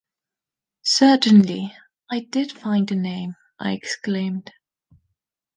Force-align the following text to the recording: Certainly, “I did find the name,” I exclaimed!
Certainly, 0.81 1.75
“I 2.09 2.21
did 2.21 2.51
find 2.51 2.87
the 2.89 2.95
name,” 2.95 3.35
I 3.59 3.73
exclaimed! 3.73 4.51